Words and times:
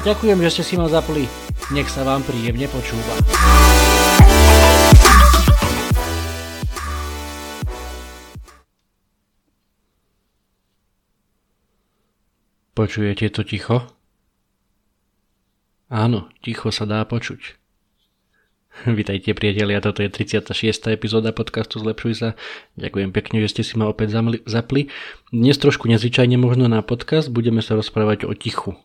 Ďakujem, 0.00 0.40
že 0.40 0.48
ste 0.48 0.64
si 0.64 0.74
ma 0.80 0.88
zapli. 0.88 1.28
Nech 1.76 1.92
sa 1.92 2.08
vám 2.08 2.24
príjemne 2.24 2.64
počúva. 2.72 3.20
Počujete 12.72 13.28
to 13.28 13.44
ticho? 13.44 13.92
Áno, 15.92 16.32
ticho 16.40 16.72
sa 16.72 16.88
dá 16.88 17.04
počuť. 17.04 17.60
Vítajte 18.88 19.36
priatelia, 19.36 19.84
toto 19.84 20.00
je 20.00 20.08
36. 20.08 20.96
epizóda 20.96 21.36
podcastu 21.36 21.76
Zlepšuj 21.76 22.14
sa. 22.16 22.28
Ďakujem 22.80 23.12
pekne, 23.12 23.44
že 23.44 23.52
ste 23.52 23.62
si 23.68 23.76
ma 23.76 23.84
opäť 23.84 24.16
zapli. 24.48 24.88
Dnes 25.28 25.60
trošku 25.60 25.92
nezvyčajne 25.92 26.40
možno 26.40 26.72
na 26.72 26.80
podcast, 26.80 27.28
budeme 27.28 27.60
sa 27.60 27.76
rozprávať 27.76 28.24
o 28.24 28.32
tichu. 28.32 28.80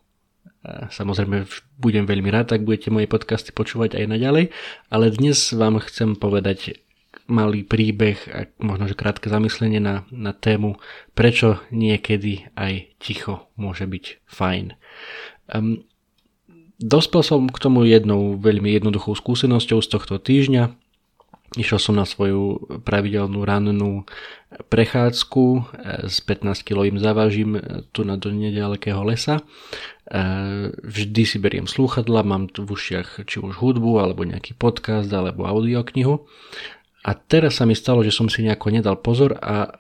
Samozrejme, 0.66 1.46
budem 1.78 2.10
veľmi 2.10 2.30
rád, 2.34 2.58
ak 2.58 2.66
budete 2.66 2.90
moje 2.90 3.06
podcasty 3.06 3.54
počúvať 3.54 4.02
aj 4.02 4.06
naďalej, 4.10 4.46
ale 4.90 5.06
dnes 5.14 5.38
vám 5.54 5.78
chcem 5.84 6.18
povedať 6.18 6.82
malý 7.26 7.66
príbeh 7.66 8.18
a 8.30 8.46
možno, 8.62 8.86
že 8.86 8.98
krátke 8.98 9.30
zamyslenie 9.30 9.82
na, 9.82 10.06
na 10.14 10.34
tému, 10.34 10.78
prečo 11.18 11.62
niekedy 11.74 12.50
aj 12.54 12.94
ticho 13.02 13.50
môže 13.58 13.90
byť 13.90 14.06
fajn. 14.30 14.66
Um, 15.50 15.86
dospel 16.78 17.26
som 17.26 17.50
k 17.50 17.58
tomu 17.58 17.86
jednou 17.86 18.38
veľmi 18.38 18.70
jednoduchou 18.78 19.18
skúsenosťou 19.18 19.82
z 19.82 19.88
tohto 19.90 20.22
týždňa. 20.22 20.85
Išiel 21.54 21.78
som 21.78 21.94
na 21.94 22.10
svoju 22.10 22.58
pravidelnú 22.82 23.46
rannú 23.46 24.04
prechádzku 24.50 25.46
e, 25.46 25.62
s 26.10 26.18
15 26.26 26.66
kilovým 26.66 26.98
závažím 26.98 27.56
e, 27.56 27.86
tu 27.94 28.02
na 28.02 28.18
do 28.18 28.34
nedalekého 28.34 29.06
lesa. 29.06 29.40
E, 29.40 29.44
vždy 30.74 31.24
si 31.24 31.38
beriem 31.38 31.70
slúchadla, 31.70 32.26
mám 32.26 32.50
v 32.50 32.66
ušiach 32.66 33.30
či 33.30 33.38
už 33.40 33.62
hudbu, 33.62 34.02
alebo 34.02 34.26
nejaký 34.26 34.58
podcast, 34.58 35.08
alebo 35.14 35.46
audioknihu. 35.46 36.26
A 37.06 37.12
teraz 37.14 37.62
sa 37.62 37.70
mi 37.70 37.78
stalo, 37.78 38.02
že 38.02 38.10
som 38.10 38.26
si 38.26 38.42
nejako 38.42 38.74
nedal 38.74 38.98
pozor 38.98 39.38
a 39.38 39.78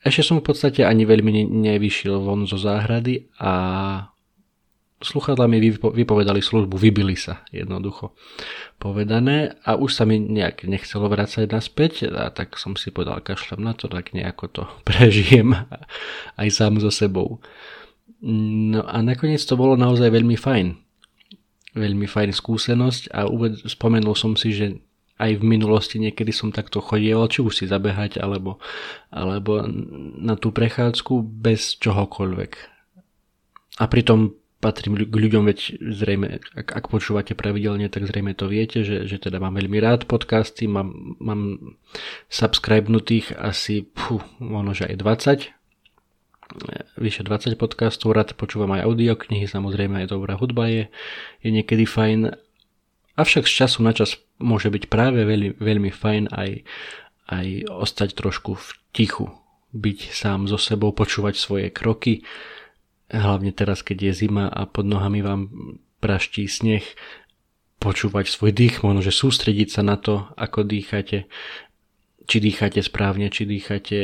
ešte 0.00 0.24
som 0.24 0.40
v 0.40 0.46
podstate 0.48 0.86
ani 0.86 1.04
veľmi 1.04 1.50
nevyšiel 1.52 2.22
von 2.22 2.46
zo 2.46 2.56
záhrady 2.56 3.28
a 3.42 3.52
sluchadla 4.98 5.46
mi 5.46 5.62
vypovedali 5.70 6.42
službu, 6.42 6.74
vybili 6.74 7.14
sa 7.14 7.46
jednoducho 7.54 8.18
povedané 8.82 9.54
a 9.62 9.78
už 9.78 9.94
sa 9.94 10.02
mi 10.02 10.18
nejak 10.18 10.66
nechcelo 10.66 11.06
vrácať 11.06 11.46
naspäť 11.46 12.10
a 12.10 12.30
tak 12.34 12.58
som 12.58 12.74
si 12.74 12.90
povedal 12.90 13.22
kašľam 13.22 13.62
na 13.62 13.72
to, 13.78 13.86
tak 13.86 14.10
nejako 14.10 14.44
to 14.50 14.62
prežijem 14.88 15.54
aj 16.34 16.48
sám 16.50 16.82
so 16.82 16.90
sebou. 16.90 17.38
No 18.26 18.82
a 18.82 18.98
nakoniec 18.98 19.42
to 19.46 19.54
bolo 19.54 19.78
naozaj 19.78 20.10
veľmi 20.10 20.34
fajn. 20.34 20.74
Veľmi 21.78 22.10
fajn 22.10 22.34
skúsenosť 22.34 23.14
a 23.14 23.30
spomenul 23.70 24.18
som 24.18 24.34
si, 24.34 24.50
že 24.50 24.82
aj 25.18 25.42
v 25.42 25.44
minulosti 25.46 25.98
niekedy 25.98 26.30
som 26.30 26.54
takto 26.54 26.78
chodil, 26.78 27.18
či 27.30 27.42
už 27.42 27.54
si 27.54 27.64
zabehať 27.66 28.22
alebo, 28.22 28.62
alebo 29.10 29.66
na 30.18 30.34
tú 30.38 30.54
prechádzku 30.54 31.22
bez 31.22 31.78
čohokoľvek. 31.78 32.52
A 33.78 33.84
pritom 33.86 34.37
patrím 34.58 34.98
k 34.98 35.14
ľuďom, 35.14 35.46
veď 35.46 35.78
zrejme, 35.78 36.42
ak, 36.58 36.74
ak 36.74 36.84
počúvate 36.90 37.38
pravidelne, 37.38 37.86
tak 37.86 38.10
zrejme 38.10 38.34
to 38.34 38.50
viete, 38.50 38.82
že, 38.82 39.06
že 39.06 39.22
teda 39.22 39.38
mám 39.38 39.54
veľmi 39.54 39.78
rád 39.78 40.10
podcasty, 40.10 40.66
mám, 40.66 41.14
mám 41.22 41.78
subscribenutých 42.26 43.38
asi, 43.38 43.86
pú, 43.86 44.18
možno, 44.42 44.74
že 44.74 44.90
aj 44.90 44.96
20, 44.98 46.98
vyše 46.98 47.22
20 47.22 47.54
podcastov, 47.54 48.18
rád 48.18 48.34
počúvam 48.34 48.74
aj 48.74 48.90
audioknihy, 48.90 49.46
samozrejme 49.46 50.02
aj 50.02 50.10
dobrá 50.10 50.34
hudba 50.34 50.66
je, 50.66 50.90
je 51.44 51.50
niekedy 51.54 51.86
fajn, 51.86 52.34
avšak 53.14 53.46
z 53.46 53.52
času 53.64 53.86
na 53.86 53.94
čas 53.94 54.18
môže 54.42 54.74
byť 54.74 54.90
práve 54.90 55.22
veľmi, 55.22 55.60
veľmi 55.60 55.90
fajn 55.94 56.34
aj, 56.34 56.50
aj 57.30 57.46
ostať 57.68 58.18
trošku 58.18 58.58
v 58.58 58.68
tichu, 58.90 59.30
byť 59.70 59.98
sám 60.10 60.50
so 60.50 60.58
sebou, 60.58 60.90
počúvať 60.90 61.38
svoje 61.38 61.70
kroky, 61.70 62.26
hlavne 63.12 63.52
teraz, 63.56 63.80
keď 63.84 64.12
je 64.12 64.28
zima 64.28 64.48
a 64.48 64.68
pod 64.68 64.84
nohami 64.84 65.24
vám 65.24 65.48
praští 65.98 66.46
sneh, 66.46 66.84
počúvať 67.78 68.26
svoj 68.26 68.50
dých, 68.50 68.82
možno, 68.82 69.00
že 69.06 69.14
sústrediť 69.14 69.68
sa 69.70 69.82
na 69.86 69.94
to, 69.94 70.26
ako 70.34 70.66
dýchate, 70.66 71.30
či 72.28 72.36
dýchate 72.44 72.82
správne, 72.84 73.32
či 73.32 73.48
dýchate 73.48 73.98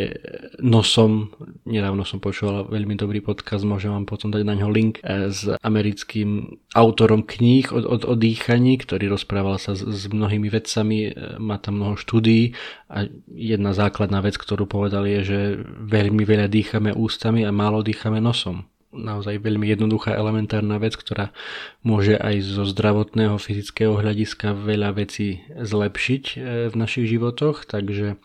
nosom. 0.64 1.34
Nedávno 1.68 2.06
som 2.08 2.22
počúval 2.22 2.70
veľmi 2.70 2.96
dobrý 2.96 3.20
podcast, 3.20 3.66
môžem 3.66 3.92
vám 3.92 4.08
potom 4.08 4.32
dať 4.32 4.46
na 4.46 4.54
ňo 4.56 4.68
link 4.70 5.02
eh, 5.02 5.28
s 5.28 5.50
americkým 5.60 6.56
autorom 6.72 7.26
kníh 7.26 7.68
o, 7.74 7.82
o, 7.82 7.96
o 7.98 8.14
dýchaní, 8.14 8.80
ktorý 8.80 9.12
rozprával 9.12 9.60
sa 9.60 9.76
s, 9.76 9.84
s 9.84 10.08
mnohými 10.08 10.48
vedcami, 10.48 10.98
eh, 11.04 11.12
má 11.42 11.58
tam 11.60 11.82
mnoho 11.82 11.98
štúdií 11.98 12.54
a 12.88 13.10
jedna 13.28 13.74
základná 13.74 14.22
vec, 14.22 14.38
ktorú 14.38 14.70
povedal 14.70 15.04
je, 15.04 15.20
že 15.26 15.38
veľmi 15.84 16.22
veľa 16.22 16.46
dýchame 16.46 16.94
ústami 16.94 17.42
a 17.42 17.50
málo 17.50 17.82
dýchame 17.82 18.22
nosom 18.22 18.64
naozaj 18.94 19.42
veľmi 19.42 19.66
jednoduchá 19.68 20.14
elementárna 20.14 20.78
vec, 20.78 20.94
ktorá 20.94 21.34
môže 21.82 22.14
aj 22.14 22.40
zo 22.46 22.64
zdravotného, 22.64 23.36
fyzického 23.36 23.98
hľadiska 23.98 24.54
veľa 24.54 24.94
vecí 24.94 25.42
zlepšiť 25.50 26.24
e, 26.24 26.34
v 26.70 26.74
našich 26.74 27.10
životoch, 27.10 27.66
takže 27.66 28.16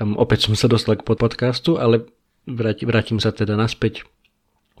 opäť 0.00 0.48
som 0.50 0.54
sa 0.56 0.66
dostal 0.66 0.96
k 0.96 1.06
podcastu, 1.06 1.76
ale 1.76 2.08
vrátim 2.48 3.20
sa 3.20 3.30
teda 3.30 3.54
naspäť, 3.54 4.08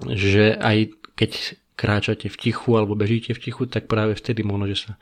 že 0.08 0.56
aj 0.56 0.94
keď 1.18 1.60
kráčate 1.78 2.26
v 2.26 2.34
tichu 2.34 2.74
alebo 2.74 2.98
bežíte 2.98 3.30
v 3.30 3.42
tichu, 3.46 3.70
tak 3.70 3.86
práve 3.86 4.18
vtedy 4.18 4.42
možno, 4.42 4.66
že 4.66 4.90
sa 4.90 4.92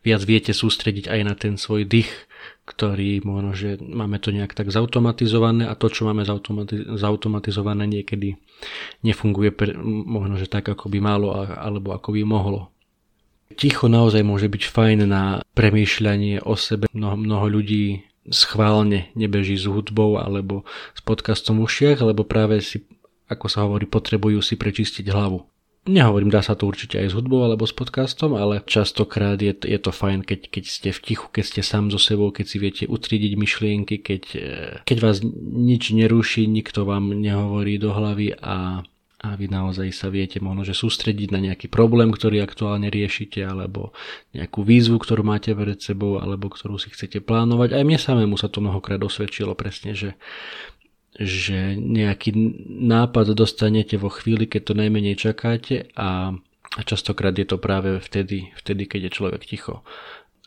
viac 0.00 0.24
viete 0.24 0.56
sústrediť 0.56 1.12
aj 1.12 1.20
na 1.20 1.34
ten 1.36 1.60
svoj 1.60 1.84
dých, 1.84 2.08
ktorý 2.64 3.20
možno, 3.20 3.52
že 3.52 3.76
máme 3.76 4.16
to 4.16 4.32
nejak 4.32 4.56
tak 4.56 4.72
zautomatizované 4.72 5.68
a 5.68 5.76
to, 5.76 5.92
čo 5.92 6.08
máme 6.08 6.24
zautomatizované 6.96 7.84
niekedy 7.84 8.40
nefunguje 9.04 9.52
pre, 9.52 9.76
možno, 9.84 10.40
že 10.40 10.48
tak, 10.48 10.72
ako 10.72 10.88
by 10.88 10.98
malo 11.04 11.36
alebo 11.36 11.92
ako 11.92 12.16
by 12.16 12.24
mohlo. 12.24 12.72
Ticho 13.52 13.92
naozaj 13.92 14.24
môže 14.24 14.48
byť 14.48 14.62
fajn 14.64 14.98
na 15.04 15.44
premýšľanie 15.52 16.40
o 16.40 16.56
sebe. 16.56 16.88
Mnoho, 16.96 17.20
mnoho 17.20 17.46
ľudí 17.52 18.08
schválne 18.32 19.12
nebeží 19.12 19.60
s 19.60 19.68
hudbou 19.68 20.16
alebo 20.16 20.64
s 20.96 21.04
podcastom 21.04 21.60
v 21.60 21.68
ušiach, 21.68 22.00
lebo 22.00 22.24
práve 22.24 22.64
si, 22.64 22.86
ako 23.28 23.46
sa 23.52 23.68
hovorí, 23.68 23.84
potrebujú 23.84 24.40
si 24.40 24.56
prečistiť 24.56 25.10
hlavu. 25.12 25.51
Nehovorím, 25.82 26.30
dá 26.30 26.46
sa 26.46 26.54
to 26.54 26.70
určite 26.70 26.94
aj 26.94 27.10
s 27.10 27.16
hudbou 27.18 27.42
alebo 27.42 27.66
s 27.66 27.74
podcastom, 27.74 28.38
ale 28.38 28.62
častokrát 28.62 29.34
je, 29.42 29.50
je 29.50 29.78
to 29.82 29.90
fajn, 29.90 30.22
keď, 30.22 30.46
keď 30.46 30.64
ste 30.70 30.88
v 30.94 31.02
tichu, 31.02 31.26
keď 31.26 31.42
ste 31.42 31.62
sám 31.66 31.90
so 31.90 31.98
sebou, 31.98 32.30
keď 32.30 32.46
si 32.46 32.56
viete 32.62 32.84
utriediť 32.86 33.32
myšlienky, 33.34 33.98
keď, 33.98 34.22
e, 34.38 34.48
keď 34.86 34.98
vás 35.02 35.26
nič 35.42 35.90
neruší, 35.90 36.46
nikto 36.46 36.86
vám 36.86 37.10
nehovorí 37.10 37.82
do 37.82 37.90
hlavy 37.90 38.30
a, 38.38 38.86
a 39.26 39.28
vy 39.34 39.50
naozaj 39.50 39.90
sa 39.90 40.06
viete 40.06 40.38
možno, 40.38 40.62
že 40.62 40.78
sústrediť 40.78 41.34
na 41.34 41.42
nejaký 41.50 41.66
problém, 41.66 42.14
ktorý 42.14 42.46
aktuálne 42.46 42.86
riešite, 42.86 43.42
alebo 43.42 43.90
nejakú 44.38 44.62
výzvu, 44.62 45.02
ktorú 45.02 45.26
máte 45.26 45.50
pred 45.50 45.82
sebou, 45.82 46.22
alebo 46.22 46.46
ktorú 46.46 46.78
si 46.78 46.94
chcete 46.94 47.18
plánovať. 47.26 47.74
Aj 47.74 47.82
mne 47.82 47.98
samému 47.98 48.38
sa 48.38 48.46
to 48.46 48.62
mnohokrát 48.62 49.02
osvedčilo 49.02 49.58
presne, 49.58 49.98
že 49.98 50.14
že 51.18 51.76
nejaký 51.76 52.32
nápad 52.88 53.36
dostanete 53.36 54.00
vo 54.00 54.08
chvíli, 54.08 54.48
keď 54.48 54.72
to 54.72 54.74
najmenej 54.80 55.16
čakáte 55.20 55.92
a, 55.92 56.32
častokrát 56.88 57.36
je 57.36 57.44
to 57.44 57.60
práve 57.60 58.00
vtedy, 58.00 58.48
vtedy, 58.56 58.88
keď 58.88 59.00
je 59.08 59.16
človek 59.20 59.42
ticho. 59.44 59.84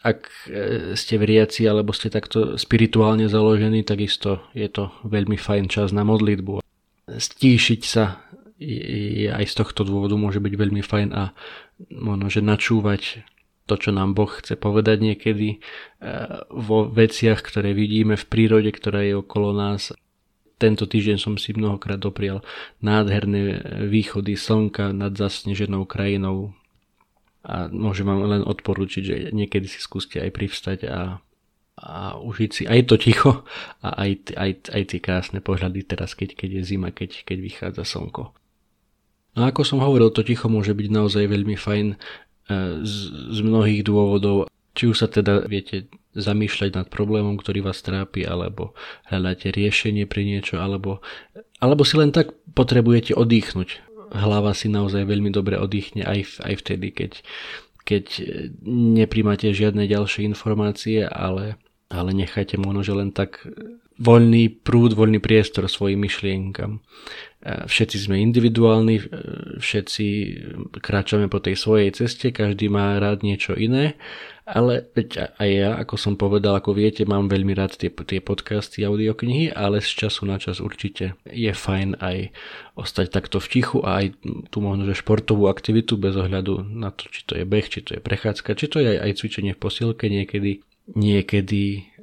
Ak 0.02 0.30
e, 0.50 0.94
ste 0.98 1.22
veriaci 1.22 1.66
alebo 1.70 1.94
ste 1.94 2.10
takto 2.10 2.58
spirituálne 2.58 3.30
založení, 3.30 3.86
takisto 3.86 4.42
je 4.58 4.70
to 4.70 4.90
veľmi 5.06 5.38
fajn 5.38 5.70
čas 5.70 5.94
na 5.94 6.02
modlitbu. 6.02 6.62
Stíšiť 7.10 7.82
sa 7.86 8.26
je 8.58 9.30
aj 9.30 9.46
z 9.46 9.54
tohto 9.54 9.86
dôvodu 9.86 10.16
môže 10.18 10.40
byť 10.42 10.54
veľmi 10.56 10.82
fajn 10.82 11.10
a 11.14 11.36
možno, 11.92 12.32
že 12.32 12.40
načúvať 12.40 13.28
to, 13.66 13.76
čo 13.82 13.90
nám 13.90 14.14
Boh 14.14 14.30
chce 14.30 14.58
povedať 14.58 15.02
niekedy 15.02 15.58
e, 15.58 15.60
vo 16.54 16.86
veciach, 16.90 17.42
ktoré 17.42 17.74
vidíme 17.74 18.14
v 18.14 18.26
prírode, 18.30 18.70
ktorá 18.70 19.02
je 19.02 19.18
okolo 19.18 19.54
nás 19.58 19.94
tento 20.56 20.88
týždeň 20.88 21.18
som 21.20 21.34
si 21.36 21.52
mnohokrát 21.52 22.00
doprial 22.00 22.40
nádherné 22.80 23.60
východy 23.92 24.40
slnka 24.40 24.96
nad 24.96 25.12
zasneženou 25.16 25.84
krajinou. 25.84 26.56
a 27.44 27.70
môžem 27.70 28.08
vám 28.08 28.26
len 28.26 28.44
odporučiť, 28.44 29.04
že 29.04 29.16
niekedy 29.36 29.68
si 29.70 29.78
skúste 29.84 30.18
aj 30.18 30.32
privstať 30.34 30.80
a, 30.90 31.22
a 31.78 32.18
užiť 32.18 32.52
si 32.52 32.64
aj 32.66 32.82
to 32.90 32.96
ticho 32.98 33.32
a 33.86 33.90
aj, 34.08 34.34
aj, 34.34 34.52
aj 34.72 34.84
tie 34.90 35.00
krásne 35.04 35.40
pohľady 35.44 35.86
teraz, 35.86 36.16
keď, 36.16 36.34
keď 36.34 36.50
je 36.60 36.62
zima, 36.64 36.90
keď, 36.90 37.28
keď 37.28 37.38
vychádza 37.44 37.84
slnko. 37.86 38.34
No 39.36 39.42
ako 39.44 39.68
som 39.68 39.84
hovoril, 39.84 40.16
to 40.16 40.24
ticho 40.24 40.48
môže 40.48 40.72
byť 40.72 40.88
naozaj 40.88 41.28
veľmi 41.28 41.60
fajn 41.60 41.88
e, 41.92 41.98
z, 42.88 42.96
z 43.36 43.40
mnohých 43.44 43.84
dôvodov. 43.84 44.48
Či 44.72 44.92
už 44.92 44.98
sa 45.04 45.08
teda 45.12 45.44
viete 45.48 45.92
zamýšľať 46.16 46.72
nad 46.74 46.88
problémom, 46.88 47.36
ktorý 47.36 47.68
vás 47.68 47.84
trápi, 47.84 48.24
alebo 48.24 48.74
hľadáte 49.12 49.52
riešenie 49.52 50.08
pri 50.08 50.24
niečo, 50.24 50.58
alebo, 50.58 51.04
alebo 51.60 51.84
si 51.84 52.00
len 52.00 52.16
tak 52.16 52.34
potrebujete 52.56 53.14
oddychnúť. 53.14 53.84
Hlava 54.16 54.56
si 54.56 54.72
naozaj 54.72 55.04
veľmi 55.06 55.30
dobre 55.30 55.60
oddychne 55.60 56.08
aj, 56.08 56.42
aj 56.42 56.54
vtedy, 56.64 56.96
keď, 56.96 57.12
keď 57.84 58.06
nepríjmate 58.66 59.52
žiadne 59.52 59.84
ďalšie 59.86 60.24
informácie, 60.24 61.04
ale, 61.04 61.60
ale 61.92 62.10
nechajte 62.16 62.56
možno, 62.56 62.82
že 62.82 62.94
len 62.96 63.12
tak 63.12 63.44
voľný 63.96 64.52
prúd, 64.52 64.94
voľný 64.96 65.24
priestor 65.24 65.68
svojim 65.72 66.04
myšlienkam. 66.04 66.84
Všetci 67.46 68.10
sme 68.10 68.20
individuálni, 68.26 69.06
všetci 69.62 70.06
kráčame 70.82 71.30
po 71.30 71.38
tej 71.38 71.56
svojej 71.56 71.94
ceste, 71.94 72.34
každý 72.34 72.68
má 72.68 72.98
rád 72.98 73.22
niečo 73.22 73.54
iné 73.54 73.96
ale 74.46 74.86
veď 74.94 75.34
aj 75.42 75.50
ja, 75.50 75.74
ako 75.82 75.98
som 75.98 76.14
povedal, 76.14 76.54
ako 76.62 76.78
viete, 76.78 77.02
mám 77.02 77.26
veľmi 77.26 77.58
rád 77.58 77.82
tie, 77.82 77.90
tie 77.90 78.22
podcasty, 78.22 78.86
audioknihy, 78.86 79.50
ale 79.50 79.82
z 79.82 80.06
času 80.06 80.30
na 80.30 80.38
čas 80.38 80.62
určite 80.62 81.18
je 81.26 81.50
fajn 81.50 81.98
aj 81.98 82.30
ostať 82.78 83.10
takto 83.10 83.42
v 83.42 83.48
tichu 83.50 83.82
a 83.82 84.06
aj 84.06 84.14
tu 84.54 84.62
možno, 84.62 84.86
že 84.86 85.02
športovú 85.02 85.50
aktivitu 85.50 85.98
bez 85.98 86.14
ohľadu 86.14 86.62
na 86.62 86.94
to, 86.94 87.10
či 87.10 87.26
to 87.26 87.34
je 87.42 87.44
beh, 87.44 87.66
či 87.66 87.82
to 87.82 87.98
je 87.98 88.02
prechádzka, 88.06 88.54
či 88.54 88.70
to 88.70 88.78
je 88.86 89.02
aj, 89.02 89.18
cvičenie 89.18 89.58
v 89.58 89.62
posilke 89.62 90.06
niekedy. 90.06 90.62
Niekedy 90.86 91.95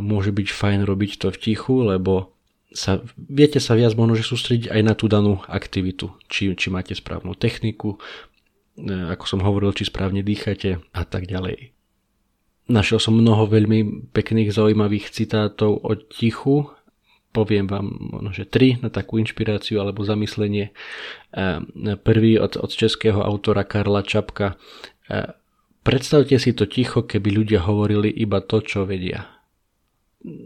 môže 0.00 0.32
byť 0.32 0.48
fajn 0.48 0.80
robiť 0.88 1.20
to 1.20 1.28
v 1.28 1.36
tichu, 1.36 1.84
lebo 1.84 2.32
sa, 2.72 3.00
viete 3.16 3.60
sa 3.60 3.72
viac 3.72 3.96
možno, 3.96 4.16
že 4.16 4.28
sústrediť 4.28 4.68
aj 4.68 4.82
na 4.84 4.92
tú 4.92 5.08
danú 5.08 5.40
aktivitu. 5.48 6.12
Či, 6.28 6.52
či 6.52 6.68
máte 6.68 6.92
správnu 6.92 7.32
techniku, 7.32 7.96
e, 8.76 8.92
ako 9.08 9.24
som 9.24 9.40
hovoril, 9.40 9.72
či 9.72 9.88
správne 9.88 10.20
dýchate 10.20 10.80
a 10.92 11.02
tak 11.08 11.24
ďalej. 11.28 11.72
Našiel 12.68 13.00
som 13.00 13.16
mnoho 13.16 13.48
veľmi 13.48 14.12
pekných, 14.12 14.52
zaujímavých 14.52 15.08
citátov 15.08 15.80
o 15.80 15.92
tichu. 15.96 16.68
Poviem 17.32 17.64
vám 17.64 17.88
možno, 17.88 18.30
že 18.36 18.44
tri 18.44 18.76
na 18.84 18.92
takú 18.92 19.16
inšpiráciu 19.16 19.80
alebo 19.80 20.04
zamyslenie. 20.04 20.68
E, 20.68 20.72
prvý 22.04 22.36
od, 22.36 22.60
od 22.60 22.68
českého 22.68 23.24
autora 23.24 23.64
Karla 23.64 24.04
Čapka. 24.04 24.60
E, 25.08 25.32
predstavte 25.80 26.36
si 26.36 26.52
to 26.52 26.68
ticho, 26.68 27.08
keby 27.08 27.32
ľudia 27.32 27.64
hovorili 27.64 28.12
iba 28.12 28.44
to, 28.44 28.60
čo 28.60 28.84
vedia. 28.84 29.37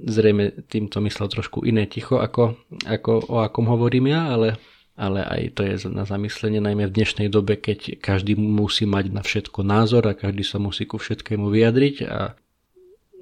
Zrejme 0.04 0.68
týmto 0.68 1.00
myslel 1.00 1.32
trošku 1.32 1.64
iné 1.64 1.88
ticho, 1.88 2.20
ako, 2.20 2.60
ako 2.84 3.12
o 3.32 3.36
akom 3.40 3.66
hovorím 3.72 4.12
ja, 4.12 4.28
ale 4.28 4.60
ale 4.92 5.24
aj 5.24 5.56
to 5.56 5.64
je 5.64 5.88
na 5.88 6.04
zamyslenie, 6.04 6.60
najmä 6.60 6.84
v 6.84 6.96
dnešnej 7.00 7.32
dobe, 7.32 7.56
keď 7.56 7.96
každý 7.96 8.36
musí 8.36 8.84
mať 8.84 9.08
na 9.08 9.24
všetko 9.24 9.64
názor 9.64 10.04
a 10.04 10.12
každý 10.12 10.44
sa 10.44 10.60
musí 10.60 10.84
ku 10.84 11.00
všetkému 11.00 11.48
vyjadriť 11.48 11.96
a 12.12 12.36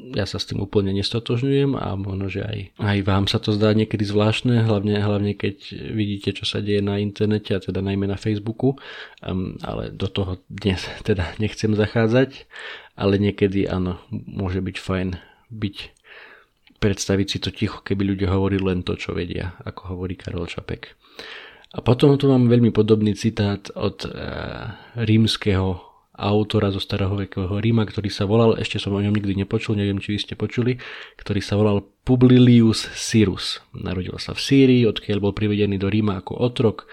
ja 0.00 0.25
sa 0.25 0.41
s 0.41 0.49
tým 0.49 0.64
úplne 0.64 0.97
nestotožňujem 0.97 1.76
a 1.76 1.93
možno, 1.94 2.32
že 2.32 2.41
aj, 2.43 2.58
aj 2.81 2.99
vám 3.05 3.29
sa 3.29 3.37
to 3.37 3.52
zdá 3.52 3.76
niekedy 3.76 4.02
zvláštne, 4.02 4.64
hlavne, 4.64 4.97
hlavne 4.97 5.37
keď 5.37 5.76
vidíte, 5.93 6.41
čo 6.41 6.49
sa 6.49 6.64
deje 6.64 6.81
na 6.81 6.97
internete 6.99 7.52
a 7.52 7.61
teda 7.61 7.85
najmä 7.85 8.08
na 8.08 8.17
Facebooku, 8.17 8.81
um, 9.20 9.61
ale 9.61 9.93
do 9.93 10.08
toho 10.08 10.41
dnes 10.49 10.82
teda 11.08 11.37
nechcem 11.37 11.76
zachádzať, 11.76 12.49
ale 12.97 13.20
niekedy 13.20 13.69
áno, 13.69 14.00
môže 14.11 14.64
byť 14.64 14.76
fajn 14.81 15.08
byť 15.50 15.76
predstaviť 16.81 17.27
si 17.29 17.38
to 17.38 17.53
ticho, 17.53 17.85
keby 17.85 18.17
ľudia 18.17 18.32
hovorili 18.32 18.65
len 18.65 18.81
to, 18.81 18.97
čo 18.97 19.12
vedia, 19.12 19.55
ako 19.62 19.94
hovorí 19.94 20.17
Karol 20.17 20.49
Čapek. 20.49 20.97
A 21.71 21.79
potom 21.85 22.19
tu 22.19 22.27
mám 22.27 22.50
veľmi 22.50 22.75
podobný 22.75 23.15
citát 23.15 23.62
od 23.79 24.03
e, 24.03 24.11
rímskeho 24.99 25.91
autora 26.21 26.69
zo 26.69 26.82
starohovekého 26.82 27.49
Ríma, 27.62 27.87
ktorý 27.88 28.12
sa 28.12 28.29
volal, 28.29 28.59
ešte 28.59 28.77
som 28.77 28.93
o 28.93 29.00
ňom 29.00 29.15
nikdy 29.15 29.38
nepočul, 29.38 29.79
neviem, 29.79 30.03
či 30.03 30.12
vy 30.12 30.19
ste 30.21 30.35
počuli, 30.37 30.77
ktorý 31.17 31.41
sa 31.41 31.56
volal 31.56 31.87
Publilius 32.03 32.91
Cyrus. 32.93 33.65
Narodil 33.73 34.19
sa 34.21 34.37
v 34.37 34.41
Sýrii, 34.43 34.83
odkiaľ 34.85 35.31
bol 35.31 35.33
privedený 35.33 35.81
do 35.81 35.88
Ríma 35.88 36.21
ako 36.21 36.37
otrok. 36.43 36.91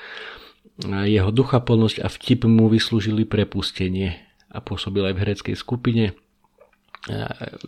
Jeho 0.86 1.34
duchaplnosť 1.34 2.06
a 2.06 2.08
vtip 2.08 2.46
mu 2.46 2.70
vyslúžili 2.70 3.26
prepustenie 3.26 4.16
a 4.54 4.62
pôsobil 4.62 5.04
aj 5.04 5.14
v 5.18 5.22
hereckej 5.26 5.56
skupine 5.58 6.14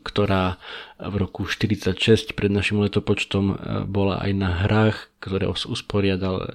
ktorá 0.04 0.60
v 1.00 1.16
roku 1.16 1.48
46 1.48 2.36
pred 2.36 2.52
našim 2.52 2.84
letopočtom 2.84 3.46
e, 3.48 3.56
bola 3.88 4.20
aj 4.20 4.32
na 4.36 4.52
hrách, 4.68 5.08
ktoré 5.24 5.48
usporiadal 5.48 6.44
e, 6.44 6.46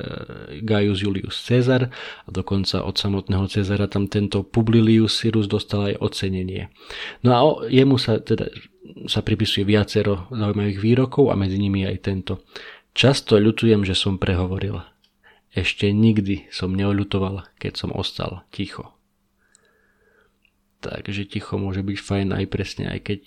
Gaius 0.61 1.01
Julius 1.01 1.41
Caesar 1.49 1.89
a 2.27 2.29
dokonca 2.29 2.85
od 2.85 3.01
samotného 3.01 3.49
Cezara 3.49 3.89
tam 3.89 4.13
tento 4.13 4.45
Publilius 4.45 5.17
Cyrus 5.17 5.49
dostal 5.49 5.95
aj 5.95 6.01
ocenenie. 6.05 6.69
No 7.25 7.29
a 7.33 7.39
jemu 7.73 7.97
sa 7.97 8.21
teda 8.21 8.53
sa 9.09 9.25
pripisuje 9.25 9.65
viacero 9.65 10.29
zaujímavých 10.29 10.81
výrokov 10.81 11.33
a 11.33 11.39
medzi 11.41 11.57
nimi 11.57 11.89
aj 11.89 12.05
tento. 12.05 12.45
Často 12.93 13.41
ľutujem, 13.41 13.83
že 13.83 13.97
som 13.97 14.21
prehovoril. 14.21 14.85
Ešte 15.57 15.89
nikdy 15.89 16.53
som 16.53 16.77
neoľutoval, 16.77 17.49
keď 17.57 17.73
som 17.81 17.91
ostal 17.97 18.45
ticho. 18.53 18.93
Takže 20.85 21.25
ticho 21.25 21.57
môže 21.57 21.81
byť 21.81 21.99
fajn 21.99 22.29
aj 22.37 22.45
presne, 22.53 22.85
aj 22.93 23.01
keď 23.01 23.21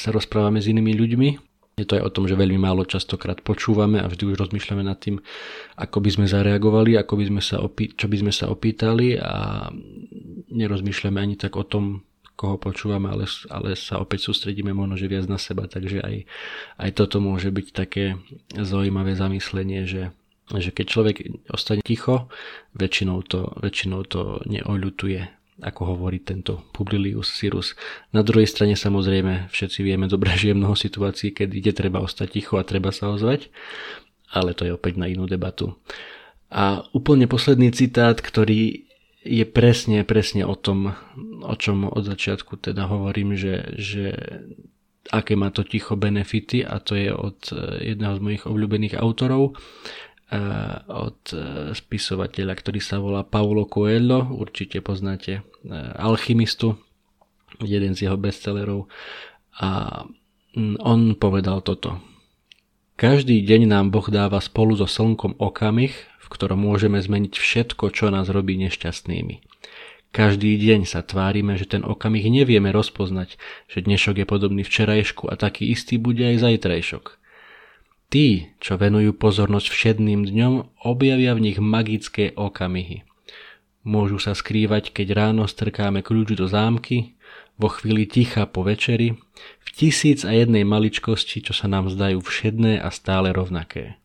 sa 0.00 0.08
rozprávame 0.10 0.64
s 0.64 0.70
inými 0.72 0.96
ľuďmi. 0.96 1.28
Je 1.74 1.86
to 1.90 1.98
aj 1.98 2.06
o 2.06 2.14
tom, 2.14 2.24
že 2.30 2.38
veľmi 2.38 2.54
málo 2.54 2.86
častokrát 2.86 3.42
počúvame 3.42 3.98
a 3.98 4.06
vždy 4.06 4.30
už 4.30 4.46
rozmýšľame 4.46 4.86
nad 4.86 4.94
tým, 4.94 5.18
ako 5.74 5.98
by 5.98 6.10
sme 6.14 6.26
zareagovali, 6.30 6.94
ako 6.94 7.18
by 7.18 7.24
sme 7.34 7.42
sa 7.42 7.58
opý- 7.58 7.90
čo 7.90 8.06
by 8.06 8.16
sme 8.22 8.32
sa 8.32 8.46
opýtali 8.46 9.18
a 9.18 9.66
nerozmýšľame 10.54 11.18
ani 11.18 11.34
tak 11.34 11.58
o 11.58 11.66
tom, 11.66 12.06
koho 12.34 12.58
počúvame, 12.58 13.10
ale, 13.10 13.26
ale 13.50 13.78
sa 13.78 13.98
opäť 13.98 14.30
sústredíme 14.30 14.74
možno, 14.74 14.98
že 14.98 15.10
viac 15.10 15.26
na 15.30 15.38
seba, 15.38 15.70
takže 15.70 16.02
aj, 16.02 16.16
aj 16.82 16.90
toto 16.94 17.22
môže 17.22 17.50
byť 17.50 17.66
také 17.74 18.18
zaujímavé 18.54 19.14
zamyslenie, 19.14 19.86
že, 19.86 20.10
že 20.50 20.70
keď 20.74 20.86
človek 20.86 21.16
ostane 21.50 21.82
ticho, 21.82 22.26
väčšinou 22.74 23.22
to, 23.26 23.54
väčšinou 23.62 24.02
to 24.06 24.42
neoľutuje 24.46 25.43
ako 25.62 25.94
hovorí 25.94 26.18
tento 26.18 26.66
Publilius 26.74 27.30
Cyrus. 27.30 27.78
Na 28.10 28.26
druhej 28.26 28.50
strane 28.50 28.74
samozrejme 28.74 29.52
všetci 29.54 29.86
vieme 29.86 30.10
dobre, 30.10 30.34
že 30.34 30.50
je 30.50 30.58
mnoho 30.58 30.74
situácií, 30.74 31.30
keď 31.30 31.48
ide 31.54 31.72
treba 31.76 32.02
ostať 32.02 32.28
ticho 32.34 32.58
a 32.58 32.66
treba 32.66 32.90
sa 32.90 33.14
ozvať, 33.14 33.54
ale 34.34 34.56
to 34.58 34.66
je 34.66 34.74
opäť 34.74 34.98
na 34.98 35.06
inú 35.06 35.30
debatu. 35.30 35.78
A 36.50 36.82
úplne 36.90 37.30
posledný 37.30 37.70
citát, 37.70 38.18
ktorý 38.18 38.86
je 39.24 39.44
presne, 39.48 40.04
presne 40.04 40.44
o 40.44 40.58
tom, 40.58 40.92
o 41.42 41.54
čom 41.56 41.88
od 41.88 42.02
začiatku 42.04 42.60
teda 42.60 42.90
hovorím, 42.90 43.38
že, 43.38 43.72
že 43.78 44.04
aké 45.08 45.32
má 45.38 45.48
to 45.48 45.64
ticho 45.64 45.96
benefity 45.96 46.60
a 46.60 46.80
to 46.80 46.96
je 46.96 47.08
od 47.08 47.40
jedného 47.80 48.14
z 48.16 48.20
mojich 48.20 48.44
obľúbených 48.44 49.00
autorov 49.00 49.56
od 50.88 51.20
e, 51.30 51.36
spisovateľa, 51.76 52.54
ktorý 52.56 52.80
sa 52.80 52.98
volá 52.98 53.22
Paulo 53.22 53.68
Coelho, 53.68 54.30
určite 54.34 54.80
poznáte 54.80 55.40
e, 55.40 55.42
Alchymistu, 55.98 56.78
jeden 57.62 57.94
z 57.94 58.08
jeho 58.08 58.18
bestsellerov 58.18 58.90
a 59.58 60.02
on 60.82 61.00
povedal 61.18 61.62
toto. 61.62 61.98
Každý 62.94 63.42
deň 63.42 63.66
nám 63.66 63.86
Boh 63.90 64.06
dáva 64.06 64.38
spolu 64.38 64.78
so 64.78 64.86
slnkom 64.86 65.34
okamih, 65.42 65.94
v 65.94 66.26
ktorom 66.30 66.62
môžeme 66.62 67.02
zmeniť 67.02 67.34
všetko, 67.34 67.90
čo 67.90 68.10
nás 68.14 68.30
robí 68.30 68.54
nešťastnými. 68.62 69.42
Každý 70.14 70.54
deň 70.62 70.86
sa 70.86 71.02
tvárime, 71.02 71.58
že 71.58 71.66
ten 71.66 71.82
okamih 71.82 72.22
nevieme 72.30 72.70
rozpoznať, 72.70 73.34
že 73.66 73.82
dnešok 73.82 74.22
je 74.22 74.26
podobný 74.30 74.62
včerajšku 74.62 75.26
a 75.26 75.34
taký 75.34 75.74
istý 75.74 75.98
bude 75.98 76.22
aj 76.22 76.38
zajtrajšok. 76.38 77.23
Tí, 78.14 78.54
čo 78.62 78.78
venujú 78.78 79.10
pozornosť 79.18 79.74
všedným 79.74 80.22
dňom, 80.22 80.86
objavia 80.86 81.34
v 81.34 81.50
nich 81.50 81.58
magické 81.58 82.30
okamihy. 82.38 83.02
Môžu 83.82 84.22
sa 84.22 84.38
skrývať, 84.38 84.94
keď 84.94 85.18
ráno 85.18 85.50
strkáme 85.50 85.98
kľúč 85.98 86.38
do 86.38 86.46
zámky, 86.46 87.18
vo 87.58 87.66
chvíli 87.66 88.06
ticha 88.06 88.46
po 88.46 88.62
večeri, 88.62 89.18
v 89.66 89.68
tisíc 89.74 90.22
a 90.22 90.30
jednej 90.30 90.62
maličkosti, 90.62 91.42
čo 91.42 91.58
sa 91.58 91.66
nám 91.66 91.90
zdajú 91.90 92.22
všedné 92.22 92.78
a 92.78 92.86
stále 92.94 93.34
rovnaké. 93.34 93.98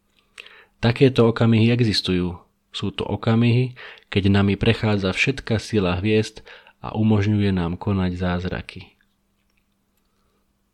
Takéto 0.81 1.29
okamihy 1.29 1.69
existujú. 1.69 2.33
Sú 2.73 2.89
to 2.89 3.05
okamihy, 3.05 3.77
keď 4.09 4.33
nami 4.33 4.57
prechádza 4.57 5.13
všetká 5.13 5.61
sila 5.61 6.01
hviezd 6.01 6.41
a 6.81 6.97
umožňuje 6.97 7.53
nám 7.53 7.77
konať 7.77 8.17
zázraky. 8.17 8.98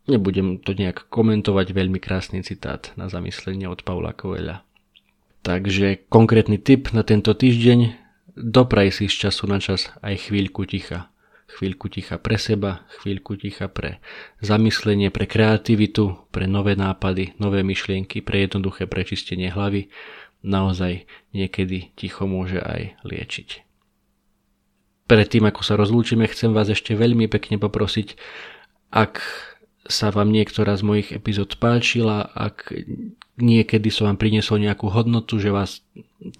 Nebudem 0.05 0.61
to 0.61 0.77
nejak 0.77 1.09
komentovať, 1.09 1.73
veľmi 1.73 1.97
krásny 1.97 2.45
citát 2.45 2.93
na 2.93 3.09
zamyslenie 3.09 3.65
od 3.65 3.81
Paula 3.81 4.13
Coelha. 4.13 4.61
Takže 5.41 6.05
konkrétny 6.09 6.61
tip 6.61 6.93
na 6.93 7.01
tento 7.01 7.33
týždeň, 7.33 7.97
dopraj 8.37 8.93
si 8.93 9.09
z 9.09 9.29
času 9.29 9.49
na 9.49 9.57
čas 9.57 9.89
aj 10.05 10.29
chvíľku 10.29 10.65
ticha. 10.69 11.09
chvíľku 11.45 11.87
ticha 11.87 12.17
pre 12.19 12.35
seba, 12.35 12.83
chvíľku 12.99 13.37
ticha 13.39 13.69
pre 13.69 14.03
zamyslenie, 14.41 15.13
pre 15.13 15.29
kreativitu, 15.29 16.27
pre 16.33 16.49
nové 16.49 16.75
nápady, 16.75 17.37
nové 17.39 17.63
myšlienky, 17.63 18.19
pre 18.25 18.43
jednoduché 18.43 18.89
prečistenie 18.89 19.53
hlavy. 19.53 19.87
Naozaj 20.45 21.09
niekedy 21.33 21.95
ticho 21.97 22.29
môže 22.29 22.61
aj 22.61 22.99
liečiť. 23.07 23.65
Predtým, 25.05 25.45
ako 25.45 25.61
sa 25.61 25.77
rozlúčime, 25.77 26.25
chcem 26.25 26.49
vás 26.49 26.69
ešte 26.69 26.97
veľmi 26.97 27.29
pekne 27.29 27.61
poprosiť, 27.61 28.17
ak 28.89 29.21
sa 29.85 30.09
vám 30.09 30.33
niektorá 30.33 30.73
z 30.73 30.83
mojich 30.83 31.09
epizód 31.13 31.61
páčila, 31.61 32.25
ak 32.33 32.73
niekedy 33.37 33.93
som 33.93 34.09
vám 34.09 34.17
priniesol 34.17 34.57
nejakú 34.57 34.89
hodnotu, 34.89 35.37
že 35.37 35.53
vás 35.53 35.85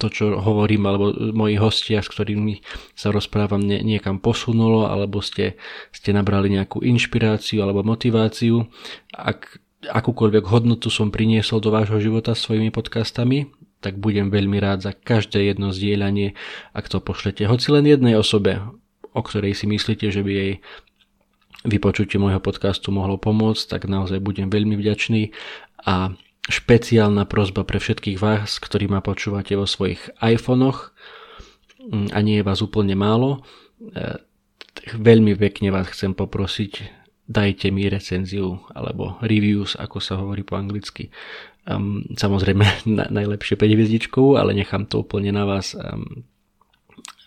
to, 0.02 0.10
čo 0.10 0.42
hovorím, 0.42 0.90
alebo 0.90 1.14
moji 1.30 1.54
hostia, 1.60 2.02
s 2.02 2.10
ktorými 2.10 2.64
sa 2.98 3.14
rozprávam, 3.14 3.62
nie, 3.62 3.78
niekam 3.86 4.18
posunulo, 4.18 4.90
alebo 4.90 5.22
ste, 5.22 5.54
ste 5.94 6.10
nabrali 6.10 6.50
nejakú 6.50 6.82
inšpiráciu 6.82 7.62
alebo 7.62 7.86
motiváciu. 7.86 8.66
Ak 9.14 9.62
akúkoľvek 9.86 10.44
hodnotu 10.50 10.90
som 10.90 11.14
priniesol 11.14 11.62
do 11.62 11.70
vášho 11.70 12.02
života 12.02 12.34
svojimi 12.34 12.74
podcastami, 12.74 13.46
tak 13.78 14.02
budem 14.02 14.32
veľmi 14.32 14.58
rád 14.58 14.82
za 14.82 14.92
každé 14.96 15.54
jedno 15.54 15.70
zdieľanie, 15.70 16.34
ak 16.74 16.90
to 16.90 16.98
pošlete 16.98 17.46
hoci 17.46 17.70
len 17.70 17.86
jednej 17.86 18.18
osobe, 18.18 18.58
o 19.14 19.20
ktorej 19.22 19.54
si 19.54 19.70
myslíte, 19.70 20.10
že 20.10 20.26
by 20.26 20.32
jej 20.32 20.52
vypočutie 21.66 22.16
môjho 22.16 22.38
podcastu 22.38 22.94
mohlo 22.94 23.18
pomôcť, 23.18 23.76
tak 23.76 23.90
naozaj 23.90 24.22
budem 24.22 24.48
veľmi 24.48 24.78
vďačný 24.78 25.34
a 25.82 26.14
špeciálna 26.46 27.26
prozba 27.26 27.66
pre 27.66 27.82
všetkých 27.82 28.22
vás, 28.22 28.62
ktorí 28.62 28.86
ma 28.86 29.02
počúvate 29.02 29.58
vo 29.58 29.66
svojich 29.66 30.14
iPhonech 30.22 30.94
mm, 31.82 32.14
a 32.14 32.18
nie 32.22 32.38
je 32.38 32.46
vás 32.46 32.62
úplne 32.62 32.94
málo. 32.94 33.42
E, 33.82 34.22
veľmi 34.94 35.34
pekne 35.34 35.74
vás 35.74 35.90
chcem 35.90 36.14
poprosiť, 36.14 36.86
dajte 37.26 37.74
mi 37.74 37.90
recenziu 37.90 38.62
alebo 38.70 39.18
reviews, 39.26 39.74
ako 39.74 39.98
sa 39.98 40.22
hovorí 40.22 40.46
po 40.46 40.54
anglicky. 40.54 41.10
Samozrejme 42.14 42.64
na, 42.98 43.10
najlepšie 43.10 43.58
5 43.58 43.74
hviezdičkovú, 43.74 44.38
ale 44.38 44.54
nechám 44.54 44.86
to 44.86 45.02
úplne 45.02 45.34
na 45.34 45.42
vás. 45.42 45.74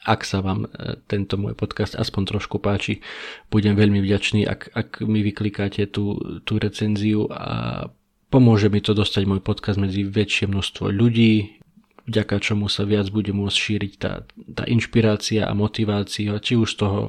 Ak 0.09 0.25
sa 0.25 0.41
vám 0.41 0.65
e, 0.65 0.97
tento 1.05 1.37
môj 1.37 1.53
podcast 1.53 1.93
aspoň 1.93 2.35
trošku 2.35 2.57
páči, 2.57 3.05
budem 3.53 3.77
veľmi 3.77 4.01
vďačný, 4.01 4.49
ak, 4.49 4.73
ak 4.73 4.89
mi 5.05 5.21
vyklikáte 5.21 5.85
tú, 5.85 6.17
tú 6.41 6.57
recenziu 6.57 7.29
a 7.29 7.85
pomôže 8.33 8.73
mi 8.73 8.81
to 8.81 8.97
dostať 8.97 9.29
môj 9.29 9.45
podcast 9.45 9.77
medzi 9.77 10.01
väčšie 10.01 10.49
množstvo 10.49 10.89
ľudí, 10.89 11.61
vďaka 12.09 12.41
čomu 12.41 12.65
sa 12.65 12.89
viac 12.89 13.13
bude 13.13 13.29
môcť 13.29 13.53
šíriť 13.57 13.93
tá, 14.01 14.25
tá 14.57 14.63
inšpirácia 14.65 15.45
a 15.45 15.53
motivácia, 15.53 16.33
či 16.41 16.57
už 16.57 16.73
z 16.73 16.77
toho 16.81 17.01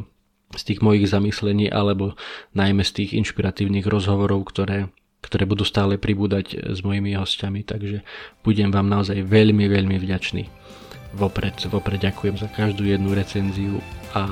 z 0.51 0.63
tých 0.67 0.81
mojich 0.83 1.07
zamyslení, 1.07 1.71
alebo 1.71 2.19
najmä 2.59 2.83
z 2.83 3.03
tých 3.03 3.11
inšpiratívnych 3.23 3.87
rozhovorov, 3.87 4.51
ktoré, 4.51 4.91
ktoré 5.23 5.47
budú 5.47 5.63
stále 5.63 5.95
pribúdať 5.95 6.59
s 6.75 6.83
mojimi 6.83 7.15
hostiami, 7.15 7.63
takže 7.63 8.03
budem 8.43 8.75
vám 8.75 8.91
naozaj 8.91 9.23
veľmi, 9.23 9.71
veľmi 9.71 9.97
vďačný. 10.03 10.51
Vopred, 11.11 11.59
vopred 11.67 11.99
ďakujem 11.99 12.39
za 12.39 12.47
každú 12.47 12.87
jednu 12.87 13.11
recenziu 13.11 13.83
a 14.15 14.31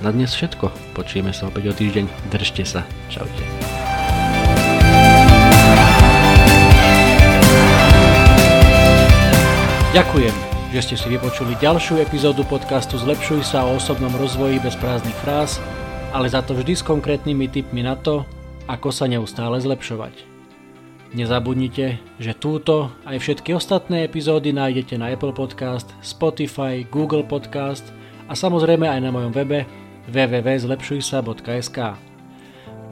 na 0.00 0.10
dnes 0.10 0.32
všetko. 0.32 0.72
Počujeme 0.96 1.36
sa 1.36 1.52
opäť 1.52 1.68
o 1.68 1.74
týždeň. 1.76 2.08
Držte 2.32 2.64
sa. 2.64 2.80
Čaute. 3.12 3.44
Ďakujem, 9.92 10.32
že 10.72 10.80
ste 10.80 10.96
si 10.96 11.06
vypočuli 11.12 11.52
ďalšiu 11.60 12.00
epizódu 12.00 12.48
podcastu 12.48 12.96
Zlepšuj 12.96 13.44
sa 13.44 13.68
o 13.68 13.76
osobnom 13.76 14.16
rozvoji 14.16 14.56
bez 14.64 14.72
prázdnych 14.80 15.14
fráz, 15.20 15.60
ale 16.16 16.32
za 16.32 16.40
to 16.40 16.56
vždy 16.56 16.72
s 16.72 16.80
konkrétnymi 16.80 17.52
tipmi 17.52 17.84
na 17.84 18.00
to, 18.00 18.24
ako 18.64 18.88
sa 18.88 19.04
neustále 19.04 19.60
zlepšovať. 19.60 20.31
Nezabudnite, 21.12 22.00
že 22.16 22.32
túto 22.32 22.88
aj 23.04 23.20
všetky 23.20 23.52
ostatné 23.52 24.08
epizódy 24.08 24.48
nájdete 24.48 24.96
na 24.96 25.12
Apple 25.12 25.36
Podcast, 25.36 25.92
Spotify, 26.00 26.88
Google 26.88 27.20
Podcast 27.20 27.84
a 28.24 28.32
samozrejme 28.32 28.88
aj 28.88 29.00
na 29.04 29.12
mojom 29.12 29.28
webe 29.28 29.68
www.zlepšujsa.sk. 30.08 31.78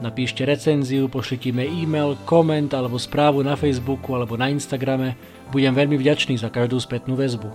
Napíšte 0.05 0.45
recenziu, 0.45 1.09
pošlite 1.09 1.49
mi 1.49 1.65
e-mail, 1.65 2.13
koment 2.29 2.69
alebo 2.77 3.01
správu 3.01 3.41
na 3.41 3.57
Facebooku 3.57 4.13
alebo 4.13 4.37
na 4.37 4.53
Instagrame. 4.53 5.17
Budem 5.49 5.73
veľmi 5.73 5.97
vďačný 5.97 6.37
za 6.37 6.53
každú 6.53 6.77
spätnú 6.77 7.17
väzbu. 7.17 7.49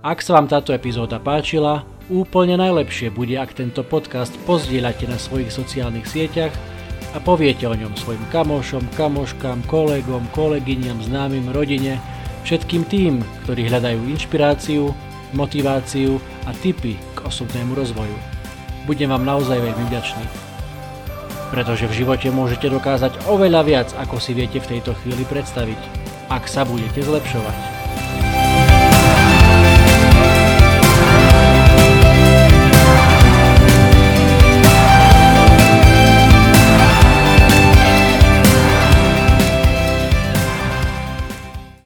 Ak 0.00 0.24
sa 0.24 0.40
vám 0.40 0.48
táto 0.48 0.72
epizóda 0.72 1.20
páčila, 1.20 1.84
úplne 2.08 2.56
najlepšie 2.56 3.12
bude, 3.12 3.36
ak 3.36 3.52
tento 3.52 3.84
podcast 3.84 4.32
pozdieľate 4.48 5.04
na 5.04 5.20
svojich 5.20 5.52
sociálnych 5.52 6.08
sieťach 6.08 6.75
a 7.16 7.18
poviete 7.18 7.64
o 7.64 7.72
ňom 7.72 7.96
svojim 7.96 8.20
kamošom, 8.28 8.84
kamoškám, 8.92 9.64
kolegom, 9.64 10.28
kolegyňam, 10.36 11.00
známym, 11.00 11.48
rodine, 11.48 11.96
všetkým 12.44 12.84
tým, 12.84 13.24
ktorí 13.48 13.72
hľadajú 13.72 14.04
inšpiráciu, 14.12 14.92
motiváciu 15.32 16.20
a 16.44 16.52
tipy 16.52 17.00
k 17.16 17.18
osobnému 17.24 17.72
rozvoju. 17.72 18.12
Budem 18.84 19.08
vám 19.08 19.24
naozaj 19.24 19.64
veľmi 19.64 19.84
vďačný. 19.88 20.24
Pretože 21.48 21.88
v 21.88 22.04
živote 22.04 22.28
môžete 22.28 22.68
dokázať 22.68 23.24
oveľa 23.32 23.62
viac, 23.64 23.88
ako 23.96 24.20
si 24.20 24.36
viete 24.36 24.60
v 24.60 24.76
tejto 24.76 24.92
chvíli 25.00 25.24
predstaviť, 25.24 25.80
ak 26.28 26.44
sa 26.44 26.68
budete 26.68 27.00
zlepšovať. 27.00 27.75